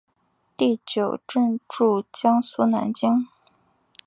[0.57, 3.27] 第九镇驻江苏南京。